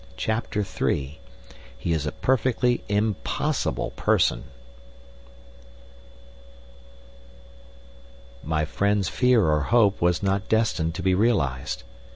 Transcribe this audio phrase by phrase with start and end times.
[0.17, 1.19] CHAPTER III
[1.77, 4.45] "He is a Perfectly Impossible Person"
[8.43, 11.83] My friend's fear or hope was not destined to be realized.